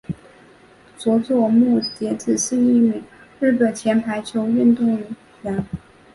[0.97, 3.03] 佐佐木节子是一名
[3.39, 4.97] 日本前排球运动
[5.43, 5.63] 员。